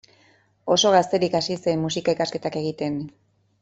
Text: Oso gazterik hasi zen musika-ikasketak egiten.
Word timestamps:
Oso 0.75 0.93
gazterik 0.95 1.37
hasi 1.41 1.59
zen 1.67 1.87
musika-ikasketak 1.87 2.63
egiten. 2.67 3.01